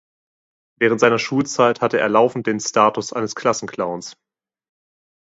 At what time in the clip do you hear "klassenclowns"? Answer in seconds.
3.35-4.17